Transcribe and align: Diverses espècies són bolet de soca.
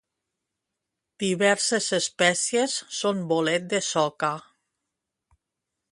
Diverses 1.23 1.89
espècies 1.99 2.79
són 3.01 3.23
bolet 3.33 3.71
de 3.75 3.85
soca. 3.93 4.33